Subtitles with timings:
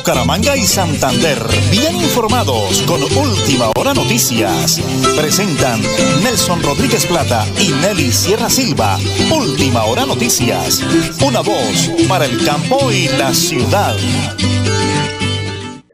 [0.00, 1.36] Bucaramanga y Santander,
[1.70, 4.80] bien informados con Última Hora Noticias.
[5.14, 5.78] Presentan
[6.22, 8.96] Nelson Rodríguez Plata y Nelly Sierra Silva.
[9.30, 10.82] Última Hora Noticias.
[11.22, 13.94] Una voz para el campo y la ciudad.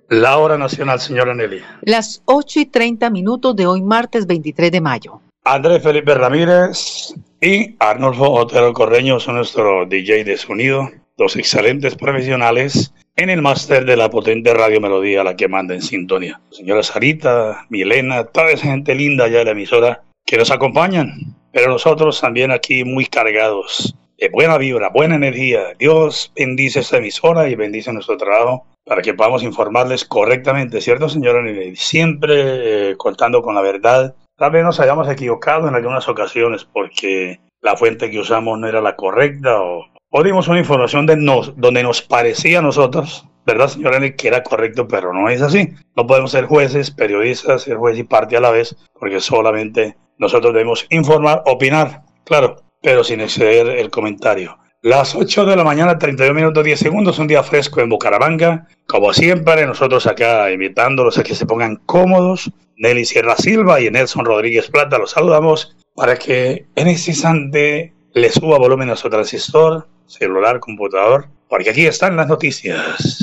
[0.09, 1.61] La hora nacional, señora Nelly.
[1.82, 5.20] Las 8 y 30 minutos de hoy, martes 23 de mayo.
[5.43, 12.93] Andrés Felipe Ramírez y Arnolfo Otero Correño son nuestro DJ de sonido, dos excelentes profesionales
[13.16, 16.38] en el máster de la potente Radio Melodía, la que manda en sintonía.
[16.50, 21.71] Señora Sarita, Milena, toda esa gente linda allá de la emisora que nos acompañan, pero
[21.71, 25.72] nosotros también aquí muy cargados de buena vibra, buena energía.
[25.79, 31.43] Dios bendice esta emisora y bendice nuestro trabajo para que podamos informarles correctamente, ¿cierto, señora?
[31.74, 34.14] Siempre eh, contando con la verdad.
[34.36, 38.83] Tal vez nos hayamos equivocado en algunas ocasiones porque la fuente que usamos no era
[38.83, 43.69] la correcta o o dimos una información de nos, donde nos parecía a nosotros, ¿verdad,
[43.69, 45.70] señora que era correcto, pero no es así.
[45.96, 50.52] No podemos ser jueces, periodistas, ser juez y parte a la vez, porque solamente nosotros
[50.52, 54.58] debemos informar, opinar, claro, pero sin exceder el comentario.
[54.82, 58.68] Las 8 de la mañana, 32 minutos 10 segundos, un día fresco en Bucaramanga.
[58.86, 62.52] Como siempre, nosotros acá invitándolos a que se pongan cómodos.
[62.76, 68.58] Nelly Sierra Silva y Nelson Rodríguez Plata los saludamos para que en este le suba
[68.58, 73.18] volumen a su transistor, celular, computador, porque aquí están las noticias.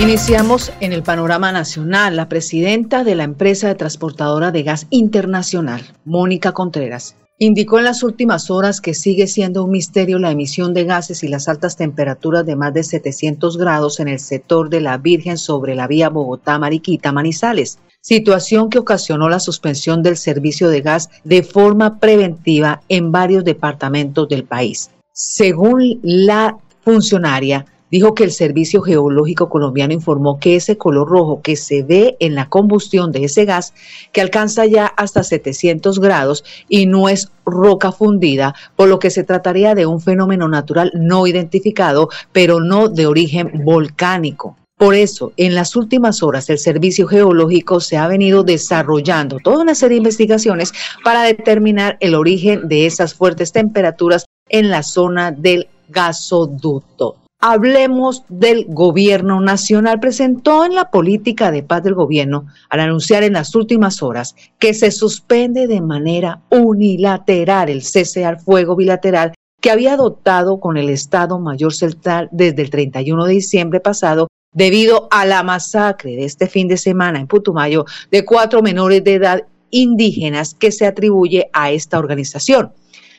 [0.00, 2.16] Iniciamos en el panorama nacional.
[2.16, 8.02] La presidenta de la empresa de transportadora de gas internacional, Mónica Contreras, indicó en las
[8.02, 12.46] últimas horas que sigue siendo un misterio la emisión de gases y las altas temperaturas
[12.46, 17.78] de más de 700 grados en el sector de la Virgen sobre la vía Bogotá-Mariquita-Manizales
[18.04, 24.28] situación que ocasionó la suspensión del servicio de gas de forma preventiva en varios departamentos
[24.28, 24.90] del país.
[25.12, 27.64] Según la funcionaria,
[27.94, 32.34] dijo que el Servicio Geológico Colombiano informó que ese color rojo que se ve en
[32.34, 33.72] la combustión de ese gas,
[34.10, 39.22] que alcanza ya hasta 700 grados y no es roca fundida, por lo que se
[39.22, 44.56] trataría de un fenómeno natural no identificado, pero no de origen volcánico.
[44.76, 49.76] Por eso, en las últimas horas, el Servicio Geológico se ha venido desarrollando toda una
[49.76, 50.72] serie de investigaciones
[51.04, 57.23] para determinar el origen de esas fuertes temperaturas en la zona del gasoducto.
[57.46, 60.00] Hablemos del gobierno nacional.
[60.00, 64.72] Presentó en la política de paz del gobierno al anunciar en las últimas horas que
[64.72, 70.88] se suspende de manera unilateral el cese al fuego bilateral que había adoptado con el
[70.88, 76.46] Estado Mayor Central desde el 31 de diciembre pasado debido a la masacre de este
[76.46, 81.72] fin de semana en Putumayo de cuatro menores de edad indígenas que se atribuye a
[81.72, 82.72] esta organización.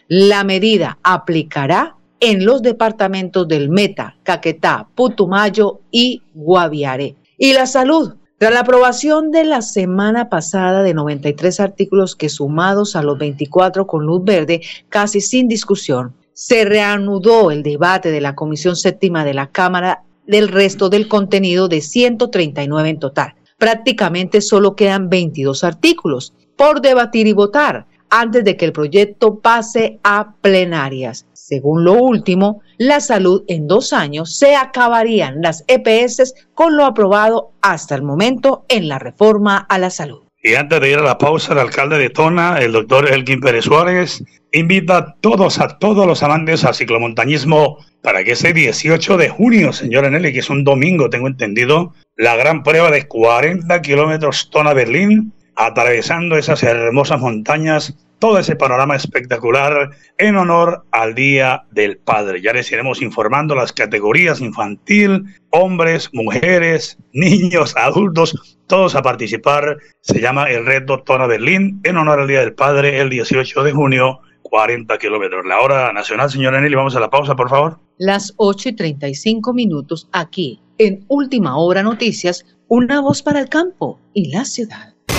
[0.07, 7.15] La medida aplicará en los departamentos del Meta, Caquetá, Putumayo y Guaviare.
[7.37, 8.15] Y la salud.
[8.37, 13.87] Tras la aprobación de la semana pasada de 93 artículos que sumados a los 24
[13.87, 19.33] con luz verde, casi sin discusión, se reanudó el debate de la Comisión Séptima de
[19.33, 23.35] la Cámara del resto del contenido de 139 en total.
[23.57, 29.99] Prácticamente solo quedan 22 artículos por debatir y votar antes de que el proyecto pase
[30.03, 31.25] a plenarias.
[31.33, 37.51] Según lo último, la salud en dos años se acabarían las EPS con lo aprobado
[37.61, 40.21] hasta el momento en la reforma a la salud.
[40.41, 43.65] Y antes de ir a la pausa, el alcalde de Tona, el doctor Elkin Pérez
[43.65, 44.23] Suárez,
[44.53, 49.73] invita a todos, a todos los amantes al ciclomontañismo para que ese 18 de junio,
[49.73, 55.33] señora Nelly, que es un domingo, tengo entendido, la gran prueba de 40 kilómetros Tona-Berlín,
[55.55, 62.41] atravesando esas hermosas montañas todo ese panorama espectacular en honor al Día del Padre.
[62.41, 69.77] Ya les iremos informando las categorías infantil, hombres, mujeres, niños, adultos, todos a participar.
[70.01, 73.71] Se llama el reto Tona Berlín en honor al Día del Padre el 18 de
[73.71, 75.45] junio, 40 kilómetros.
[75.45, 77.79] La hora nacional, señora Nelly, vamos a la pausa, por favor.
[77.97, 83.99] Las 8 y 35 minutos aquí, en Última Hora Noticias, una voz para el campo
[84.13, 84.94] y la ciudad.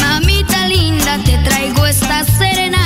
[0.00, 2.82] Mamita linda, te traigo esta serenata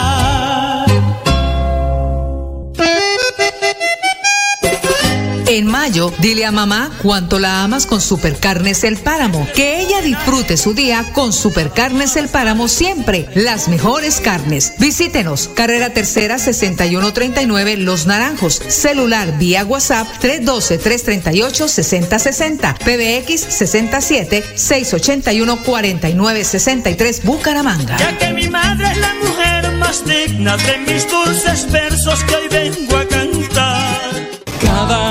[5.51, 9.45] En mayo, dile a mamá cuánto la amas con Supercarnes El Páramo.
[9.53, 13.27] Que ella disfrute su día con Supercarnes El Páramo siempre.
[13.35, 14.71] Las mejores carnes.
[14.79, 15.49] Visítenos.
[15.53, 18.61] Carrera Tercera 6139 Los Naranjos.
[18.65, 22.77] Celular vía WhatsApp 312-338-6060.
[22.77, 27.97] PBX 67 681 4963 Bucaramanga.
[27.97, 32.47] Ya que mi madre es la mujer más digna de mis dulces versos que hoy
[32.47, 33.99] vengo a cantar.
[34.61, 35.10] Cada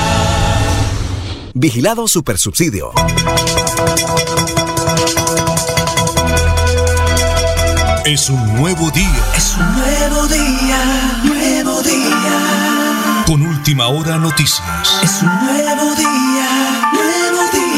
[1.53, 2.91] Vigilado Supersubsidio.
[8.05, 9.25] Es un nuevo día.
[9.35, 10.77] Es un nuevo día,
[11.23, 13.23] nuevo día.
[13.25, 14.99] Con última hora noticias.
[15.03, 17.71] Es un nuevo día, nuevo día.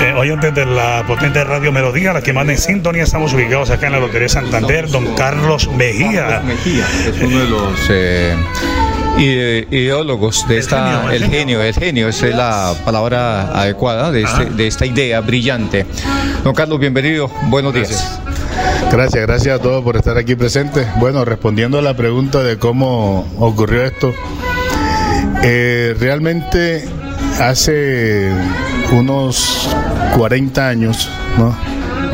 [0.00, 3.86] Eh, oyentes de la potente radio Melodía, la que manda en sintonía, estamos ubicados acá
[3.86, 6.42] en la Lotería Santander, don Carlos Mejía.
[6.44, 8.36] Mejía es uno de los eh,
[9.18, 14.10] ide- ideólogos de esta, genio, el el genio, el genio, esa es la palabra adecuada
[14.10, 15.86] de, este- de esta idea brillante.
[16.44, 18.20] Don Carlos, bienvenido, buenos días.
[18.90, 20.86] Gracias, gracias a todos por estar aquí presentes.
[20.96, 24.14] Bueno, respondiendo a la pregunta de cómo ocurrió esto,
[25.42, 26.88] eh, realmente
[27.40, 28.30] hace
[28.92, 29.68] unos
[30.16, 31.54] 40 años, ¿no?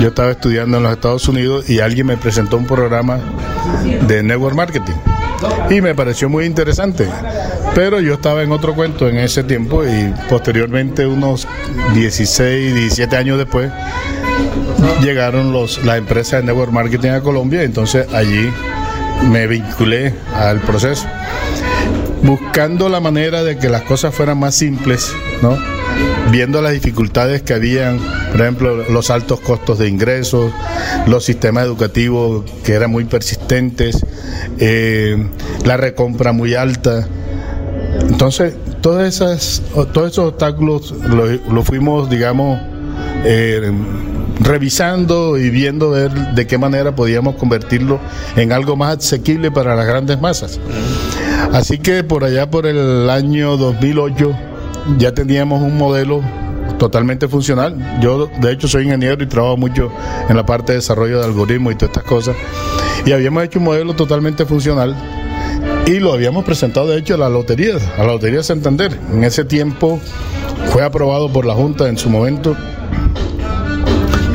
[0.00, 3.20] Yo estaba estudiando en los Estados Unidos y alguien me presentó un programa
[4.08, 4.94] de network marketing
[5.70, 7.08] y me pareció muy interesante.
[7.74, 11.48] Pero yo estaba en otro cuento en ese tiempo y posteriormente, unos
[11.94, 13.70] 16, 17 años después,
[15.02, 18.50] llegaron los, las empresas de network marketing a Colombia, entonces allí
[19.28, 21.06] me vinculé al proceso,
[22.22, 25.58] buscando la manera de que las cosas fueran más simples, ¿no?
[26.30, 27.98] viendo las dificultades que habían,
[28.32, 30.52] por ejemplo, los altos costos de ingresos,
[31.06, 33.33] los sistemas educativos que eran muy persistentes,
[34.58, 35.28] eh,
[35.64, 37.06] la recompra muy alta.
[38.00, 42.60] Entonces, todas esas, todos esos obstáculos lo, lo fuimos, digamos,
[43.24, 43.72] eh,
[44.40, 48.00] revisando y viendo ver de qué manera podíamos convertirlo
[48.36, 50.60] en algo más asequible para las grandes masas.
[51.52, 54.36] Así que por allá por el año 2008
[54.98, 56.20] ya teníamos un modelo
[56.78, 57.98] totalmente funcional.
[58.00, 59.90] Yo de hecho soy ingeniero y trabajo mucho
[60.28, 62.36] en la parte de desarrollo de algoritmos y todas estas cosas.
[63.06, 64.96] Y habíamos hecho un modelo totalmente funcional
[65.86, 68.98] y lo habíamos presentado de hecho a la lotería, a la Lotería Santander.
[69.12, 70.00] En ese tiempo
[70.70, 72.56] fue aprobado por la Junta en su momento,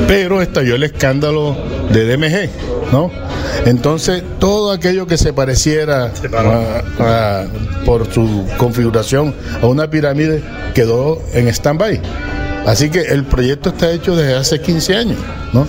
[0.08, 1.58] pero estalló el escándalo
[1.92, 2.50] de DMG,
[2.92, 3.29] ¿no?
[3.66, 7.46] Entonces todo aquello que se pareciera a- a-
[7.86, 10.42] por su configuración a una pirámide
[10.74, 12.02] quedó en stand-by.
[12.66, 15.18] Así que el proyecto está hecho desde hace 15 años,
[15.54, 15.66] ¿no?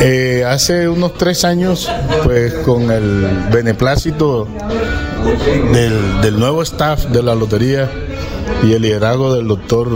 [0.00, 1.90] Eh, hace unos tres años,
[2.22, 4.46] pues con el beneplácito
[5.72, 7.88] del, del nuevo staff de la lotería
[8.62, 9.88] y el liderazgo del doctor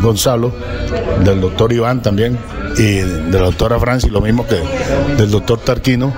[0.00, 0.52] Gonzalo,
[1.24, 2.38] del doctor Iván también,
[2.76, 4.60] y de la doctora Franci, lo mismo que
[5.16, 6.12] del doctor Tarquino,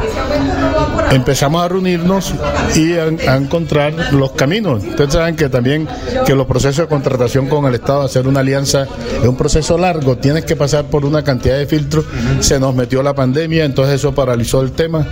[1.10, 2.34] empezamos a reunirnos
[2.74, 4.84] y a, encontrar los caminos.
[4.84, 5.88] Ustedes saben que también
[6.24, 8.86] que los procesos de contratación con el Estado, hacer una alianza,
[9.20, 12.04] es un proceso largo, tienes que pasar por una cantidad de filtros,
[12.40, 15.06] se nos metió la pandemia, entonces eso paralizó el tema,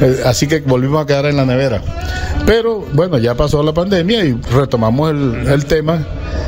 [0.00, 1.82] eh, así que volvimos a quedar en la nevera.
[2.46, 6.06] Pero bueno, ya pasó la pandemia y retomamos el, el tema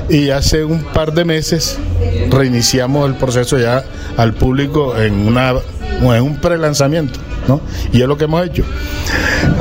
[0.08, 1.78] y hace un par de meses
[2.30, 3.84] reiniciamos el proceso ya
[4.16, 5.54] al público en, una,
[6.00, 7.18] en un prelanzamiento.
[7.48, 7.60] ¿No?
[7.92, 8.64] Y es lo que hemos hecho.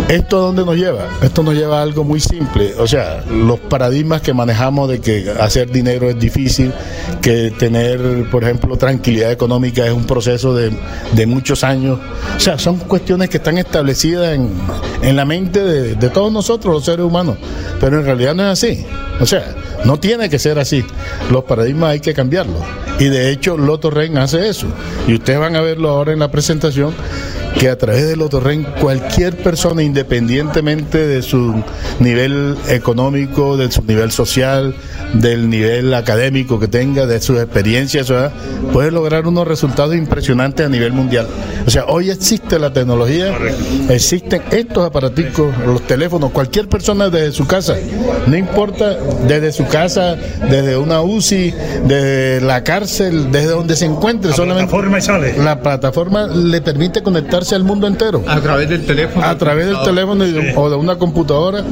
[0.09, 1.07] ¿Esto dónde nos lleva?
[1.21, 2.73] Esto nos lleva a algo muy simple.
[2.77, 6.71] O sea, los paradigmas que manejamos de que hacer dinero es difícil,
[7.21, 10.71] que tener, por ejemplo, tranquilidad económica es un proceso de,
[11.13, 11.99] de muchos años.
[12.35, 14.51] O sea, son cuestiones que están establecidas en,
[15.01, 17.37] en la mente de, de todos nosotros, los seres humanos.
[17.79, 18.85] Pero en realidad no es así.
[19.19, 20.83] O sea, no tiene que ser así.
[21.31, 22.61] Los paradigmas hay que cambiarlos.
[22.99, 24.67] Y de hecho, Loto Ren hace eso.
[25.07, 26.93] Y ustedes van a verlo ahora en la presentación
[27.59, 31.63] que a través del Lotorren cualquier persona, independientemente de su
[31.99, 34.75] nivel económico, de su nivel social,
[35.13, 38.11] del nivel académico que tenga, de sus experiencias,
[38.73, 41.27] puede lograr unos resultados impresionantes a nivel mundial.
[41.65, 43.33] O sea, hoy existe la tecnología,
[43.89, 47.75] existen estos aparaticos, los teléfonos, cualquier persona desde su casa,
[48.27, 48.97] no importa
[49.27, 50.15] desde su casa,
[50.49, 51.53] desde una UCI,
[51.85, 55.37] desde la cárcel, desde donde se encuentre, la solamente plataforma sale.
[55.37, 58.23] la plataforma le permite conectarse al mundo entero.
[58.27, 59.25] A través del teléfono.
[59.25, 60.25] A través del teléfono
[60.55, 61.63] o de una computadora,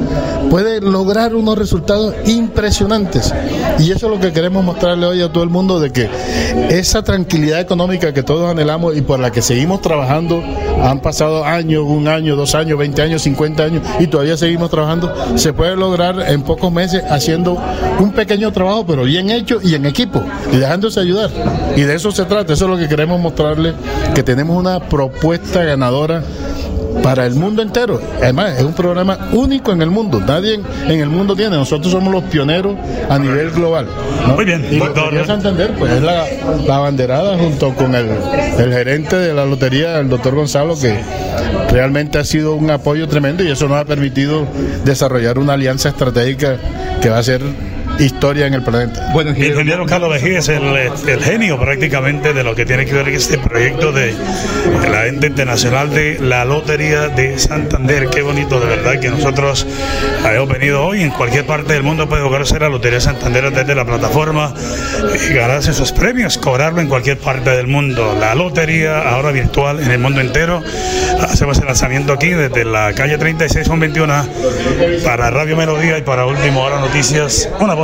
[0.50, 3.34] puede lograr unos resultados impresionantes.
[3.78, 6.08] Y eso es lo que queremos mostrarle hoy a todo el mundo, de que
[6.70, 10.42] esa tranquilidad económica que todos anhelamos y por la que seguimos trabajando,
[10.82, 15.12] han pasado años, un año, dos años, 20 años, 50 años, y todavía seguimos trabajando,
[15.36, 17.58] se puede lograr en pocos meses haciendo
[17.98, 21.30] un pequeño trabajo, pero bien hecho y en equipo, y dejándose ayudar.
[21.76, 23.74] Y de eso se trata, eso es lo que queremos mostrarle,
[24.14, 26.22] que tenemos una propuesta ganadora
[27.02, 28.00] para el mundo entero.
[28.22, 30.20] Además, es un programa único en el mundo.
[30.20, 31.56] Nadie en, el mundo tiene.
[31.56, 32.76] Nosotros somos los pioneros
[33.08, 33.86] a nivel global.
[34.34, 36.24] Muy bien, y Lotería Santander, pues es la,
[36.66, 38.08] la banderada junto con el,
[38.58, 40.98] el, gerente de la lotería, el doctor Gonzalo, que
[41.70, 44.46] realmente ha sido un apoyo tremendo y eso nos ha permitido
[44.84, 46.56] desarrollar una alianza estratégica
[47.02, 47.42] que va a ser
[47.98, 49.10] historia en el planeta.
[49.12, 52.94] Bueno, el ingeniero Carlos Vejí es el, el, genio prácticamente de lo que tiene que
[52.94, 58.08] ver este proyecto de, de, la ente internacional de la Lotería de Santander.
[58.08, 59.66] Qué bonito, de verdad, que nosotros
[60.24, 63.74] hemos venido hoy en cualquier parte del mundo puede jugarse la Lotería de Santander desde
[63.74, 64.52] la plataforma
[65.14, 68.16] y ganarse esos premios, cobrarlo en cualquier parte del mundo.
[68.18, 70.62] La Lotería ahora virtual en el mundo entero.
[71.20, 74.26] Hacemos el lanzamiento aquí desde la calle 36 con 21
[75.04, 77.48] para Radio Melodía y para Último Hora Noticias.
[77.60, 77.83] Una voz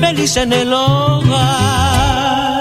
[0.00, 2.60] feliz en el hogar.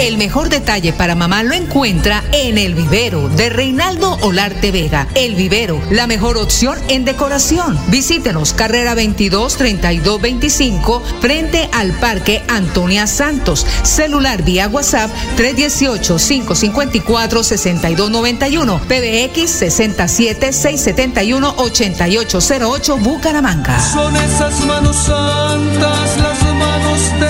[0.00, 5.06] El mejor detalle para mamá lo encuentra en El Vivero de Reinaldo Olarte Vega.
[5.14, 7.78] El Vivero, la mejor opción en decoración.
[7.88, 13.66] Visítenos, carrera 22 32 25, frente al Parque Antonia Santos.
[13.82, 23.78] Celular vía WhatsApp 318 554 6291, PBX 67 671 8808 Bucaramanga.
[23.92, 27.29] Son esas manos santas las manos de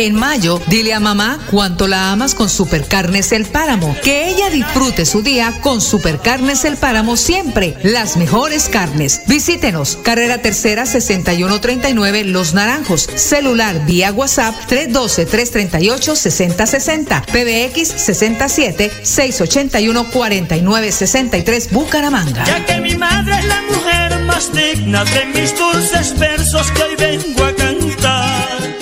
[0.00, 3.94] En mayo, dile a mamá cuánto la amas con Supercarnes El Páramo.
[4.02, 7.76] Que ella disfrute su día con Supercarnes El Páramo siempre.
[7.82, 9.20] Las mejores carnes.
[9.26, 9.98] Visítenos.
[10.02, 13.10] Carrera Tercera 6139 Los Naranjos.
[13.14, 17.26] Celular vía WhatsApp 312-338-6060.
[17.26, 22.46] PBX 67 681 4963 Bucaramanga.
[22.46, 26.96] Ya que mi madre es la mujer más digna de mis dulces versos que hoy
[26.96, 28.39] vengo a cantar.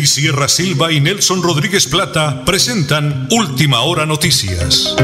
[0.00, 4.96] Nelly Sierra Silva y Nelson Rodríguez Plata presentan Última Hora Noticias.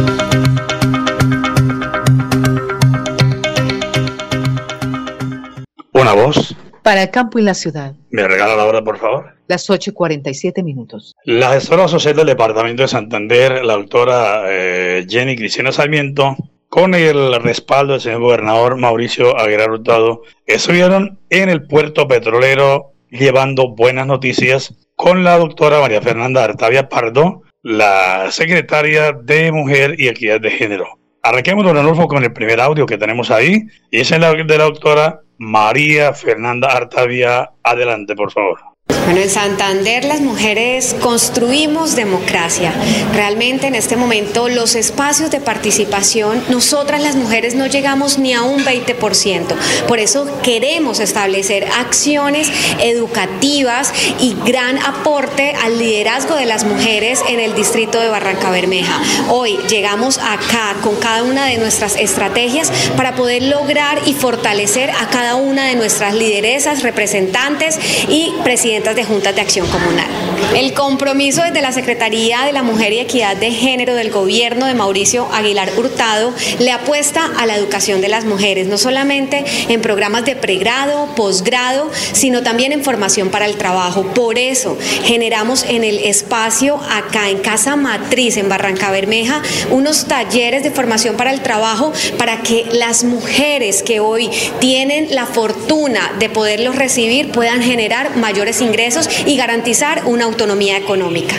[5.93, 6.57] Una voz.
[6.83, 7.95] Para el campo y la ciudad.
[8.09, 9.35] ¿Me regala la hora, por favor?
[9.49, 11.15] Las 8 y 47 minutos.
[11.27, 16.37] La gestora social del Departamento de Santander, la doctora eh, Jenny Cristina Sarmiento,
[16.71, 23.75] con el respaldo del señor gobernador Mauricio Aguilar Hurtado, estuvieron en el puerto petrolero llevando
[23.75, 30.41] buenas noticias con la doctora María Fernanda Artavia Pardo, la secretaria de Mujer y Equidad
[30.41, 30.99] de Género.
[31.23, 34.65] Arranquemos, don Anulfo, con el primer audio que tenemos ahí, y es el de la
[34.65, 37.51] doctora María Fernanda Artavia.
[37.63, 38.77] Adelante, por favor.
[39.07, 42.73] Bueno, en Santander las mujeres construimos democracia.
[43.13, 48.43] Realmente en este momento los espacios de participación, nosotras las mujeres no llegamos ni a
[48.43, 49.55] un 20%.
[49.89, 57.41] Por eso queremos establecer acciones educativas y gran aporte al liderazgo de las mujeres en
[57.41, 59.01] el distrito de Barranca Bermeja.
[59.29, 65.09] Hoy llegamos acá con cada una de nuestras estrategias para poder lograr y fortalecer a
[65.11, 70.07] cada una de nuestras lideresas, representantes y presidentas de juntas de acción comunal.
[70.55, 74.75] El compromiso desde la Secretaría de la Mujer y Equidad de Género del gobierno de
[74.75, 80.25] Mauricio Aguilar Hurtado le apuesta a la educación de las mujeres, no solamente en programas
[80.25, 84.05] de pregrado, posgrado, sino también en formación para el trabajo.
[84.15, 90.63] Por eso generamos en el espacio acá en Casa Matriz, en Barranca Bermeja, unos talleres
[90.63, 96.29] de formación para el trabajo para que las mujeres que hoy tienen la fortuna de
[96.29, 101.35] poderlos recibir puedan generar mayores ingresos y garantizar una autonomía económica.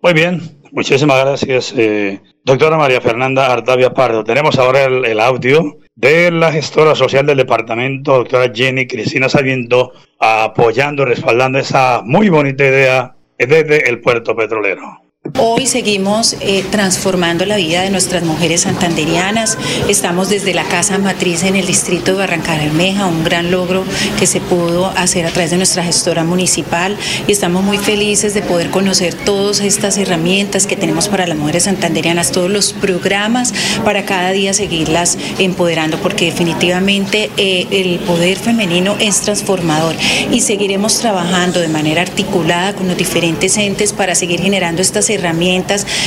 [0.00, 0.40] Muy bien,
[0.72, 4.24] muchísimas gracias, eh, doctora María Fernanda Artavia Pardo.
[4.24, 11.04] Tenemos ahora el, audio de la gestora social del departamento, doctora Jenny Cristina Sarmiento, apoyando,
[11.04, 15.02] respaldando esa muy bonita idea desde el puerto petrolero.
[15.36, 19.58] Hoy seguimos eh, transformando la vida de nuestras mujeres santanderianas.
[19.88, 23.84] Estamos desde la Casa Matriz en el distrito de Barranca Bermeja, un gran logro
[24.18, 28.42] que se pudo hacer a través de nuestra gestora municipal y estamos muy felices de
[28.42, 33.52] poder conocer todas estas herramientas que tenemos para las mujeres santanderianas, todos los programas
[33.84, 39.94] para cada día seguirlas empoderando, porque definitivamente eh, el poder femenino es transformador
[40.32, 45.17] y seguiremos trabajando de manera articulada con los diferentes entes para seguir generando estas herramientas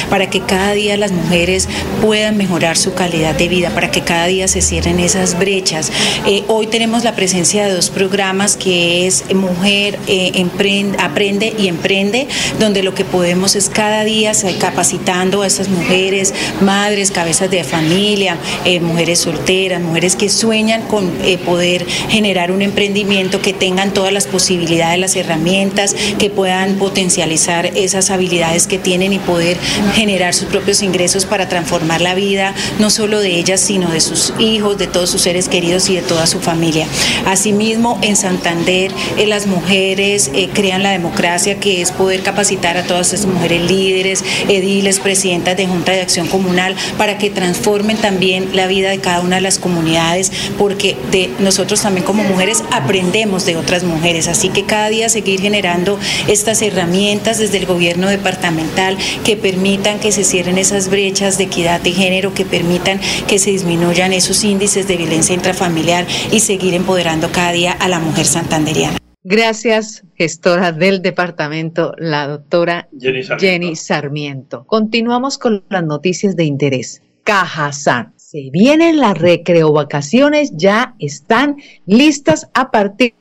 [0.10, 1.68] para que cada día las mujeres
[2.02, 5.92] puedan mejorar su calidad de vida, para que cada día se cierren esas brechas.
[6.26, 10.46] Eh, hoy tenemos la presencia de dos programas que es Mujer eh,
[11.00, 12.28] Aprende y Emprende,
[12.60, 18.38] donde lo que podemos es cada día capacitando a estas mujeres, madres, cabezas de familia,
[18.66, 21.12] eh, mujeres solteras, mujeres que sueñan con
[21.46, 28.10] poder generar un emprendimiento, que tengan todas las posibilidades, las herramientas, que puedan potencializar esas
[28.12, 29.58] habilidades que tienen y poder
[29.94, 34.34] generar sus propios ingresos para transformar la vida, no solo de ellas, sino de sus
[34.38, 36.86] hijos, de todos sus seres queridos y de toda su familia.
[37.26, 42.84] Asimismo, en Santander, eh, las mujeres eh, crean la democracia, que es poder capacitar a
[42.84, 48.50] todas esas mujeres líderes, ediles, presidentas de Junta de Acción Comunal, para que transformen también
[48.54, 53.46] la vida de cada una de las comunidades, porque de nosotros también como mujeres aprendemos
[53.46, 54.28] de otras mujeres.
[54.28, 58.81] Así que cada día seguir generando estas herramientas desde el gobierno departamental
[59.24, 63.52] que permitan que se cierren esas brechas de equidad de género, que permitan que se
[63.52, 68.98] disminuyan esos índices de violencia intrafamiliar y seguir empoderando cada día a la mujer santanderiana.
[69.24, 74.66] Gracias, gestora del departamento, la doctora Jenny Sarmiento.
[74.66, 77.04] Continuamos con las noticias de interés.
[77.24, 83.14] Cajazán Se vienen las recreovacaciones, ya están listas a partir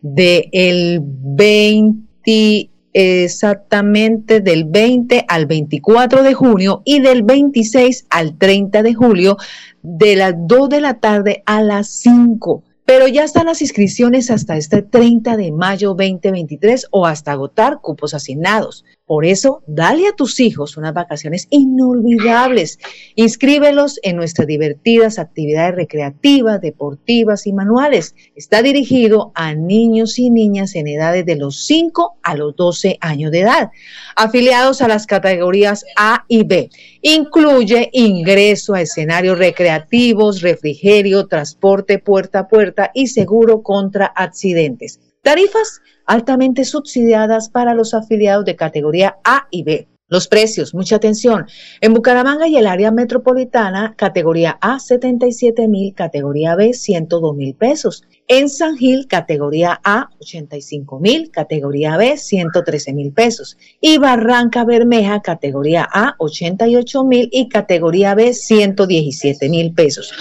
[0.00, 8.94] del 20 exactamente del 20 al 24 de junio y del 26 al 30 de
[8.94, 9.36] julio
[9.82, 14.56] de las 2 de la tarde a las 5 pero ya están las inscripciones hasta
[14.56, 18.84] este 30 de mayo 2023 o hasta agotar cupos asignados.
[19.10, 22.78] Por eso, dale a tus hijos unas vacaciones inolvidables.
[23.16, 28.14] Inscríbelos en nuestras divertidas actividades recreativas, deportivas y manuales.
[28.36, 33.32] Está dirigido a niños y niñas en edades de los 5 a los 12 años
[33.32, 33.70] de edad,
[34.14, 36.70] afiliados a las categorías A y B.
[37.02, 45.00] Incluye ingreso a escenarios recreativos, refrigerio, transporte puerta a puerta y seguro contra accidentes.
[45.22, 49.88] Tarifas altamente subsidiadas para los afiliados de categoría A y B.
[50.10, 51.46] Los precios, mucha atención.
[51.80, 58.02] En Bucaramanga y el área metropolitana, categoría A, 77 mil, categoría B, 102 mil pesos.
[58.26, 63.56] En San Gil, categoría A, 85 mil, categoría B, 113 mil pesos.
[63.80, 70.12] Y Barranca Bermeja, categoría A, 88 mil y categoría B, 117 mil pesos.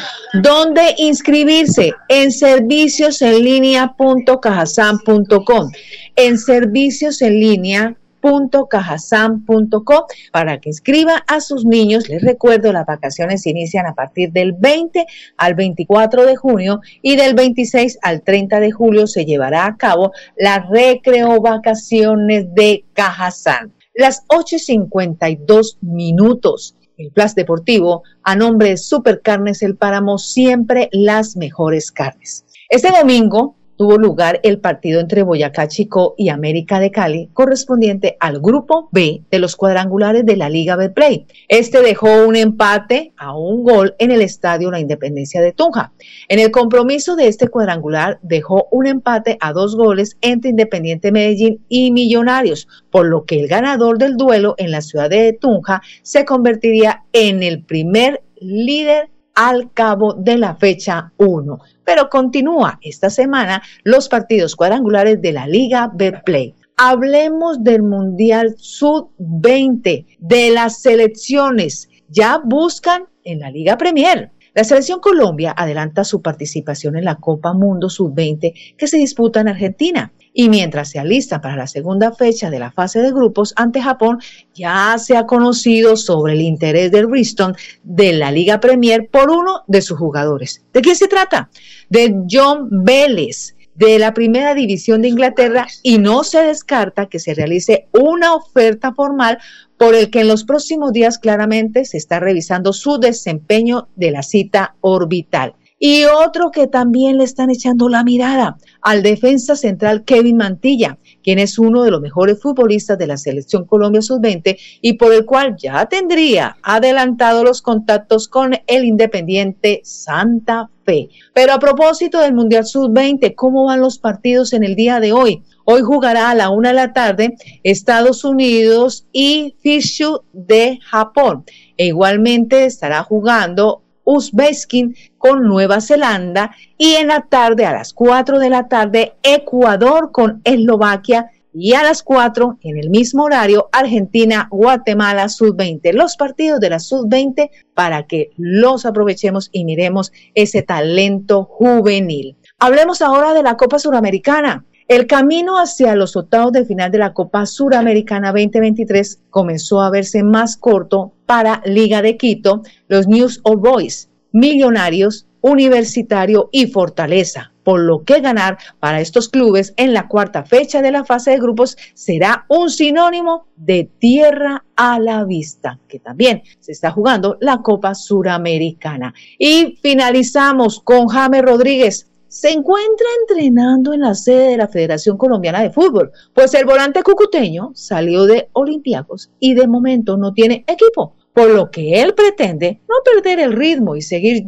[0.44, 1.94] ¿Dónde inscribirse?
[2.10, 5.72] En servicios en línea.cajazán.com.
[6.16, 12.10] En servicios en línea www.cajasam.co para que inscriba a sus niños.
[12.10, 15.06] Les recuerdo, las vacaciones se inician a partir del 20
[15.38, 20.12] al 24 de junio y del 26 al 30 de julio se llevará a cabo
[20.38, 23.72] la recreo vacaciones de Cajasam.
[23.94, 26.76] Las 8.52 minutos.
[26.98, 32.46] El Plus Deportivo, a nombre de Supercarnes El Páramo, siempre las mejores carnes.
[32.70, 38.42] Este domingo, tuvo lugar el partido entre Boyacá Chico y América de Cali, correspondiente al
[38.42, 41.26] grupo B de los cuadrangulares de la Liga Betplay.
[41.48, 45.94] Este dejó un empate a un gol en el estadio La Independencia de Tunja.
[46.28, 51.64] En el compromiso de este cuadrangular dejó un empate a dos goles entre Independiente Medellín
[51.70, 56.26] y Millonarios, por lo que el ganador del duelo en la ciudad de Tunja se
[56.26, 61.60] convertiría en el primer líder al cabo de la fecha 1.
[61.84, 66.54] Pero continúa esta semana los partidos cuadrangulares de la Liga Betplay.
[66.78, 71.90] Hablemos del Mundial Sub-20, de las selecciones.
[72.08, 74.32] Ya buscan en la Liga Premier.
[74.54, 79.50] La selección Colombia adelanta su participación en la Copa Mundo Sub-20 que se disputa en
[79.50, 80.12] Argentina.
[80.34, 84.20] Y mientras se alista para la segunda fecha de la fase de grupos ante Japón,
[84.54, 89.64] ya se ha conocido sobre el interés del Bristol de la Liga Premier por uno
[89.68, 90.64] de sus jugadores.
[90.74, 91.50] ¿De quién se trata?
[91.90, 97.34] De John Vélez de la primera división de Inglaterra y no se descarta que se
[97.34, 99.40] realice una oferta formal
[99.78, 104.22] por el que en los próximos días claramente se está revisando su desempeño de la
[104.22, 105.56] cita orbital.
[105.82, 111.40] Y otro que también le están echando la mirada al defensa central Kevin Mantilla, quien
[111.40, 115.56] es uno de los mejores futbolistas de la selección Colombia Sub-20 y por el cual
[115.58, 121.08] ya tendría adelantado los contactos con el Independiente Santa Fe.
[121.34, 125.44] Pero a propósito del Mundial Sub-20, ¿cómo van los partidos en el día de hoy?
[125.64, 131.46] Hoy jugará a la una de la tarde Estados Unidos y Fishu de Japón.
[131.78, 138.40] E igualmente estará jugando Uzbekistan con Nueva Zelanda y en la tarde, a las 4
[138.40, 144.48] de la tarde, Ecuador con Eslovaquia y a las 4 en el mismo horario, Argentina,
[144.50, 145.94] Guatemala, Sub-20.
[145.94, 152.36] Los partidos de la Sub-20 para que los aprovechemos y miremos ese talento juvenil.
[152.58, 154.66] Hablemos ahora de la Copa Suramericana.
[154.88, 160.24] El camino hacia los octavos de final de la Copa Suramericana 2023 comenzó a verse
[160.24, 167.82] más corto para Liga de Quito, los News Old Boys, Millonarios, Universitario y Fortaleza, por
[167.82, 171.78] lo que ganar para estos clubes en la cuarta fecha de la fase de grupos
[171.94, 177.94] será un sinónimo de tierra a la vista, que también se está jugando la Copa
[177.94, 179.14] Suramericana.
[179.38, 185.62] Y finalizamos con James Rodríguez, se encuentra entrenando en la sede de la Federación Colombiana
[185.62, 191.16] de Fútbol, pues el volante cucuteño salió de Olympiacos y de momento no tiene equipo,
[191.34, 194.44] por lo que él pretende no perder el ritmo y seguir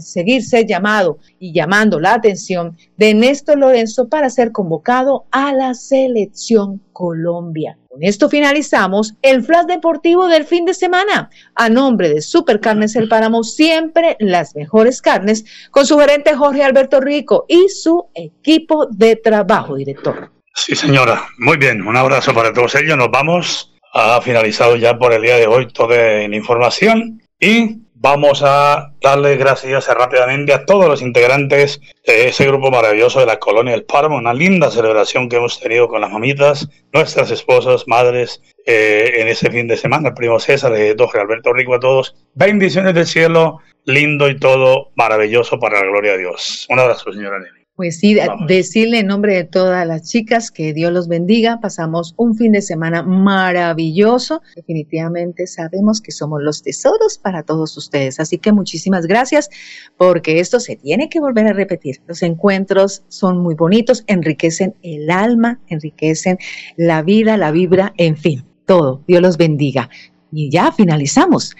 [0.00, 6.80] seguirse llamado y llamando la atención de Néstor Lorenzo para ser convocado a la selección
[6.92, 7.78] Colombia.
[7.88, 11.30] Con esto finalizamos el flash deportivo del fin de semana.
[11.54, 17.00] A nombre de Supercarnes El Páramo, siempre las mejores carnes, con su gerente Jorge Alberto
[17.00, 20.30] Rico y su equipo de trabajo, director.
[20.54, 21.22] Sí, señora.
[21.38, 21.86] Muy bien.
[21.86, 22.96] Un abrazo para todos ellos.
[22.96, 23.77] Nos vamos.
[23.92, 29.36] Ha finalizado ya por el día de hoy toda la información y Vamos a darle
[29.36, 34.18] gracias rápidamente a todos los integrantes de ese grupo maravilloso de la colonia del Páramo.
[34.18, 39.50] Una linda celebración que hemos tenido con las mamitas, nuestras esposas, madres, eh, en ese
[39.50, 40.10] fin de semana.
[40.10, 42.14] El primo César, el don Alberto Rico, a todos.
[42.34, 46.68] Bendiciones del cielo, lindo y todo maravilloso para la gloria de Dios.
[46.70, 47.57] Un abrazo, señora Nelly.
[47.78, 48.16] Pues sí,
[48.48, 51.60] decirle en nombre de todas las chicas que Dios los bendiga.
[51.60, 54.42] Pasamos un fin de semana maravilloso.
[54.56, 58.18] Definitivamente sabemos que somos los tesoros para todos ustedes.
[58.18, 59.48] Así que muchísimas gracias
[59.96, 62.00] porque esto se tiene que volver a repetir.
[62.08, 66.36] Los encuentros son muy bonitos, enriquecen el alma, enriquecen
[66.76, 69.04] la vida, la vibra, en fin, todo.
[69.06, 69.88] Dios los bendiga.
[70.32, 71.54] Y ya finalizamos.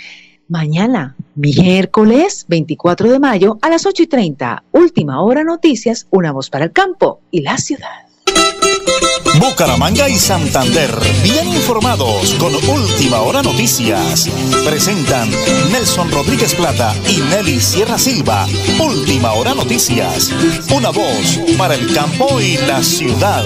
[0.49, 6.49] Mañana, miércoles 24 de mayo a las 8 y 30, última hora noticias, una voz
[6.49, 8.07] para el campo y la ciudad.
[9.39, 10.91] Bucaramanga y Santander,
[11.23, 14.29] bien informados con Última Hora Noticias.
[14.65, 15.29] Presentan
[15.71, 18.47] Nelson Rodríguez Plata y Nelly Sierra Silva.
[18.81, 20.33] Última Hora Noticias.
[20.75, 23.45] Una voz para el campo y la ciudad.